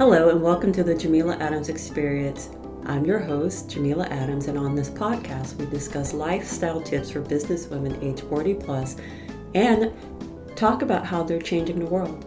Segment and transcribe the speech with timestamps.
[0.00, 2.48] Hello, and welcome to the Jameela Adams Experience.
[2.86, 7.66] I'm your host, Jameela Adams, and on this podcast, we discuss lifestyle tips for business
[7.66, 8.96] women age 40 plus
[9.54, 9.92] and
[10.56, 12.24] talk about how they're changing the world.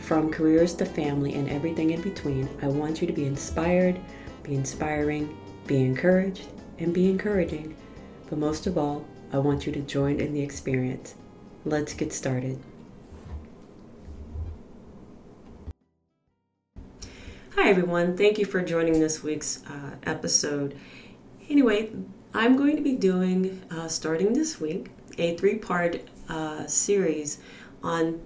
[0.00, 4.00] From careers to family and everything in between, I want you to be inspired,
[4.42, 5.38] be inspiring,
[5.68, 6.48] be encouraged,
[6.80, 7.76] and be encouraging.
[8.28, 11.14] But most of all, I want you to join in the experience.
[11.64, 12.58] Let's get started.
[17.64, 18.14] Hi, everyone.
[18.14, 20.76] Thank you for joining this week's uh, episode.
[21.48, 21.92] Anyway,
[22.34, 27.38] I'm going to be doing, uh, starting this week, a three part uh, series
[27.82, 28.20] on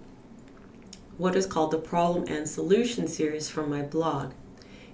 [1.19, 4.32] what is called the Problem and Solution series from my blog.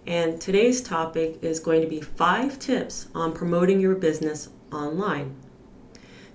[0.06, 5.36] And today's topic is going to be five tips on promoting your business online.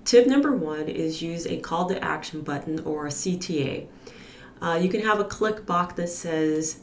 [0.04, 3.86] Tip number one is use a call to action button or a CTA.
[4.60, 6.80] Uh, you can have a click box that says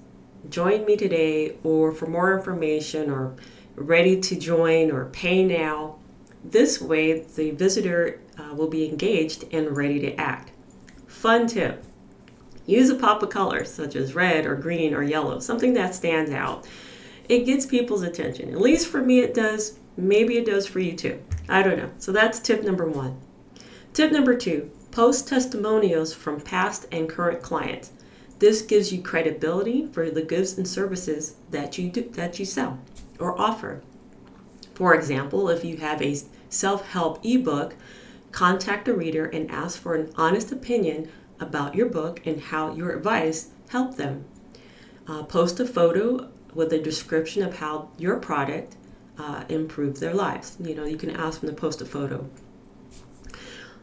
[0.50, 3.34] join me today or for more information or
[3.74, 5.96] ready to join or pay now.
[6.44, 10.52] This way, the visitor uh, will be engaged and ready to act.
[11.06, 11.84] Fun tip
[12.66, 16.30] use a pop of color, such as red or green or yellow, something that stands
[16.30, 16.66] out.
[17.28, 18.50] It gets people's attention.
[18.50, 19.78] At least for me, it does.
[19.96, 21.22] Maybe it does for you too.
[21.48, 21.90] I don't know.
[21.98, 23.20] So that's tip number one.
[23.92, 27.92] Tip number two post testimonials from past and current clients.
[28.38, 32.78] This gives you credibility for the goods and services that you do, that you sell
[33.18, 33.82] or offer.
[34.74, 36.20] For example, if you have a
[36.50, 37.74] self-help ebook,
[38.32, 42.94] contact a reader and ask for an honest opinion about your book and how your
[42.94, 44.26] advice helped them.
[45.08, 48.76] Uh, post a photo with a description of how your product
[49.18, 50.56] uh, improved their lives.
[50.60, 52.28] You know, you can ask them to post a photo.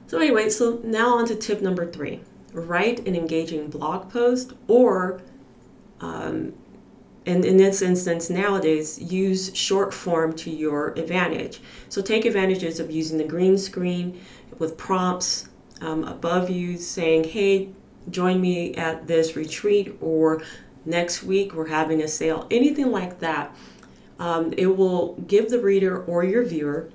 [0.08, 2.22] So, anyway, so now on to tip number three
[2.54, 5.22] write an engaging blog post or
[6.00, 6.54] um,
[7.26, 11.62] and in this instance nowadays use short form to your advantage.
[11.90, 14.22] So take advantages of using the green screen
[14.60, 15.50] with prompts
[15.82, 17.70] um, above you saying hey
[18.10, 20.42] join me at this retreat or
[20.86, 23.56] next week we're having a sale anything like that.
[24.20, 26.90] Um, it will give the reader or your viewer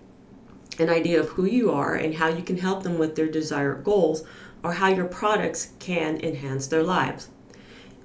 [0.79, 3.83] an idea of who you are and how you can help them with their desired
[3.83, 4.23] goals
[4.69, 7.31] or how your products can enhance their lives.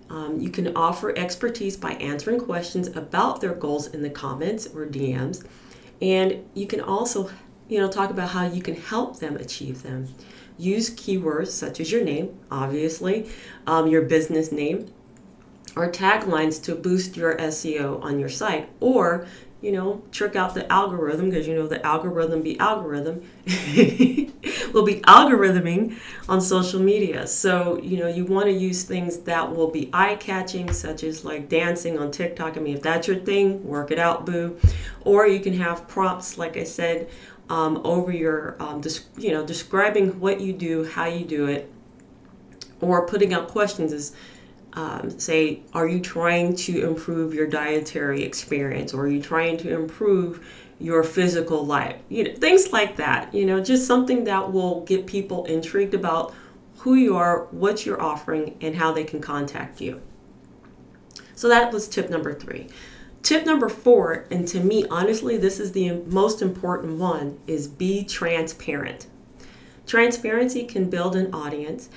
[0.09, 4.85] Um, you can offer expertise by answering questions about their goals in the comments or
[4.85, 5.45] DMs,
[6.01, 7.29] and you can also,
[7.67, 10.07] you know, talk about how you can help them achieve them.
[10.57, 13.29] Use keywords such as your name, obviously,
[13.67, 14.89] um, your business name,
[15.75, 19.27] or taglines to boost your SEO on your site, or
[19.63, 23.23] you know, trick out the algorithm because you know the algorithm be algorithm
[24.73, 25.97] will be algorithming
[26.27, 27.25] on social media.
[27.27, 31.23] So, you know, you want to use things that will be eye catching, such as
[31.23, 32.57] like dancing on TikTok.
[32.57, 34.59] I mean, if that's your thing, work it out, boo.
[35.01, 37.09] Or you can have prompts, like I said,
[37.49, 38.83] um, over your, um,
[39.17, 41.71] you know, describing what you do, how you do it,
[42.81, 44.13] or putting out questions is
[44.73, 49.73] um, say, are you trying to improve your dietary experience or are you trying to
[49.73, 50.45] improve
[50.79, 51.97] your physical life?
[52.09, 56.33] You know, things like that, you know, just something that will get people intrigued about
[56.77, 60.01] who you are, what you're offering, and how they can contact you.
[61.35, 62.67] So that was tip number three.
[63.21, 68.03] Tip number four, and to me, honestly, this is the most important one, is be
[68.03, 69.07] transparent.
[69.85, 71.89] Transparency can build an audience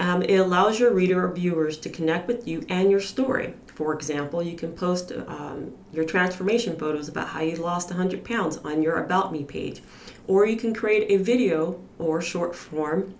[0.00, 3.52] um, it allows your reader or viewers to connect with you and your story.
[3.66, 8.56] For example, you can post um, your transformation photos about how you lost 100 pounds
[8.58, 9.82] on your About Me page.
[10.26, 13.14] Or you can create a video or short form,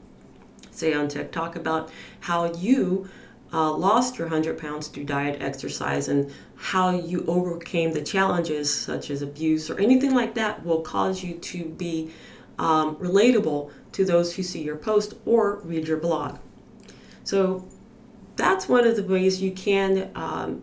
[0.70, 3.10] say on TikTok, about how you
[3.52, 9.10] uh, lost your 100 pounds through diet, exercise, and how you overcame the challenges such
[9.10, 12.10] as abuse or anything like that will cause you to be
[12.58, 16.38] um, relatable to those who see your post or read your blog.
[17.24, 17.66] So
[18.36, 20.62] that's one of the ways you can um,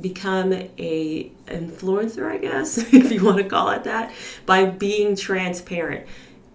[0.00, 4.12] become a influencer, I guess, if you want to call it that,
[4.46, 6.06] by being transparent.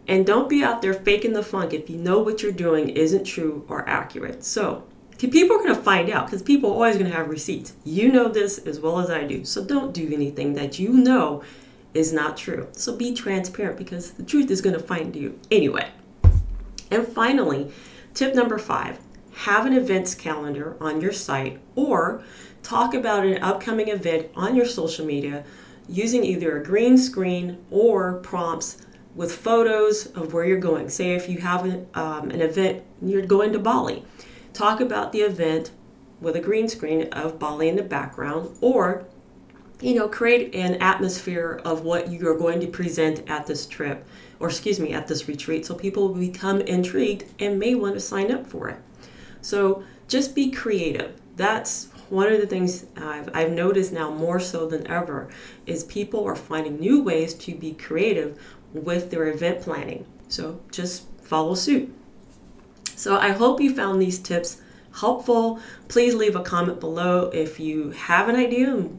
[0.07, 3.25] And don't be out there faking the funk if you know what you're doing isn't
[3.25, 4.43] true or accurate.
[4.43, 4.85] So,
[5.17, 7.73] people are going to find out because people are always going to have receipts.
[7.83, 9.43] You know this as well as I do.
[9.43, 11.43] So, don't do anything that you know
[11.93, 12.69] is not true.
[12.71, 15.91] So, be transparent because the truth is going to find you anyway.
[16.89, 17.69] And finally,
[18.17, 18.97] Tip number five
[19.45, 22.23] have an events calendar on your site or
[22.63, 25.43] talk about an upcoming event on your social media
[25.87, 28.83] using either a green screen or prompts
[29.13, 30.89] with photos of where you're going.
[30.89, 34.03] Say if you have an, um, an event, you're going to Bali,
[34.51, 35.69] talk about the event
[36.19, 39.05] with a green screen of Bali in the background or
[39.79, 44.07] you know, create an atmosphere of what you're going to present at this trip,
[44.39, 47.99] or excuse me, at this retreat, so people will become intrigued and may want to
[47.99, 48.79] sign up for it.
[49.41, 51.19] So just be creative.
[51.35, 55.29] That's one of the things I've, I've noticed now more so than ever
[55.65, 58.39] is people are finding new ways to be creative
[58.73, 60.05] with their event planning.
[60.27, 61.93] So just follow suit.
[62.95, 64.61] So I hope you found these tips
[64.95, 65.59] helpful.
[65.87, 68.89] Please leave a comment below if you have an idea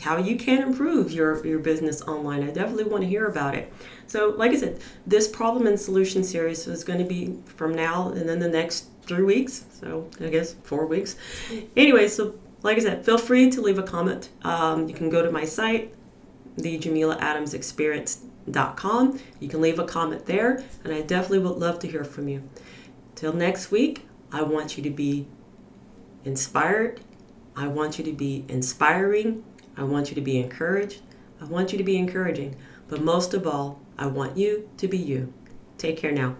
[0.00, 2.42] how you can improve your, your business online.
[2.42, 3.72] I definitely want to hear about it.
[4.06, 8.08] So, like I said, this problem and solution series is going to be from now
[8.08, 9.64] and then the next three weeks.
[9.72, 11.16] So, I guess four weeks.
[11.76, 14.28] Anyway, so like I said, feel free to leave a comment.
[14.42, 15.94] Um, you can go to my site,
[16.56, 19.18] the Jameela Adams Experience.com.
[19.40, 22.48] You can leave a comment there, and I definitely would love to hear from you.
[23.14, 25.26] Till next week, I want you to be
[26.24, 27.00] inspired.
[27.56, 29.44] I want you to be inspiring.
[29.76, 31.00] I want you to be encouraged.
[31.40, 32.56] I want you to be encouraging.
[32.88, 35.32] But most of all, I want you to be you.
[35.78, 36.36] Take care now.